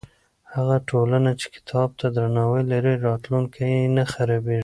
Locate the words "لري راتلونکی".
2.71-3.61